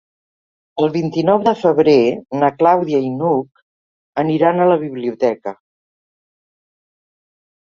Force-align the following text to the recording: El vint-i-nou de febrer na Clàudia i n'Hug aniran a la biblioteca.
El 0.83 0.87
vint-i-nou 0.93 1.41
de 1.47 1.51
febrer 1.63 1.95
na 2.43 2.49
Clàudia 2.61 3.01
i 3.09 3.11
n'Hug 3.19 3.61
aniran 4.23 4.59
a 4.59 4.67
la 4.73 4.79
biblioteca. 4.87 5.55